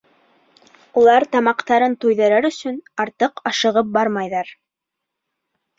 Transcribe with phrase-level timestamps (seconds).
[1.01, 4.53] Улар тамаҡтарын туйҙырыр өсөн артыҡ ашығып бармайҙар.